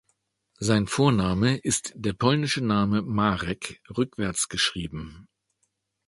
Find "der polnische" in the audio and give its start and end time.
1.95-2.61